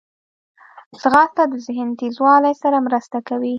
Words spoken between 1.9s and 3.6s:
تیزوالي سره مرسته کوي